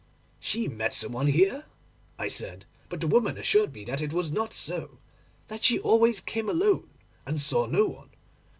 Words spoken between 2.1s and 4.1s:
I said; but the woman assured me that